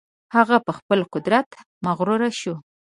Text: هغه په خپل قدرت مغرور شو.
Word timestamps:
هغه 0.35 0.57
په 0.65 0.71
خپل 0.77 0.99
قدرت 1.13 1.49
مغرور 1.85 2.21
شو. 2.39 2.55